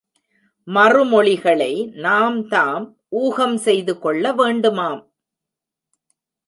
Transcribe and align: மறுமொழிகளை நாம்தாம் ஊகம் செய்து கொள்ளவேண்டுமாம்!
மறுமொழிகளை 0.67 1.73
நாம்தாம் 1.97 2.85
ஊகம் 3.09 3.57
செய்து 3.57 3.93
கொள்ளவேண்டுமாம்! 4.03 5.01